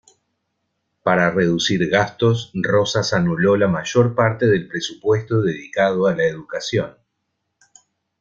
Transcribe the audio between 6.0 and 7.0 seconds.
a la educación.